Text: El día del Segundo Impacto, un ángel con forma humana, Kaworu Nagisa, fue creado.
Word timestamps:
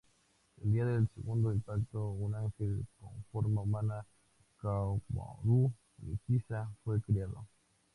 El 0.63 0.71
día 0.71 0.83
del 0.83 1.07
Segundo 1.13 1.53
Impacto, 1.53 2.09
un 2.09 2.33
ángel 2.33 2.87
con 2.99 3.11
forma 3.31 3.61
humana, 3.61 4.03
Kaworu 4.59 5.71
Nagisa, 5.99 6.71
fue 6.83 6.99
creado. 7.03 7.45